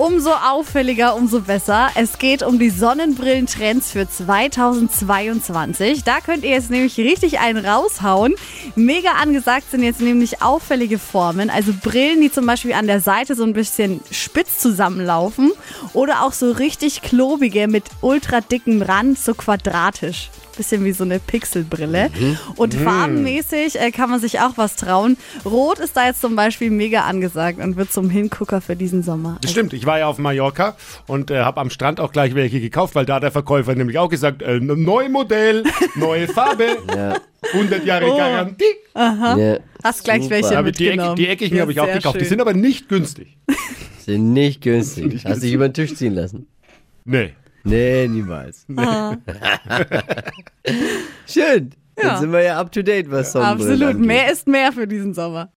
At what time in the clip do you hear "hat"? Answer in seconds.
33.16-33.22